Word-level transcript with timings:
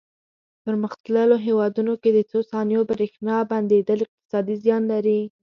په 0.59 0.59
پرمختللو 0.63 1.35
هېوادونو 1.47 1.93
کې 2.01 2.09
د 2.13 2.19
څو 2.31 2.39
ثانیو 2.51 2.87
برېښنا 2.91 3.35
بندېدل 3.51 3.99
اقتصادي 4.03 4.55
زیان 4.63 4.83
لري. 4.91 5.21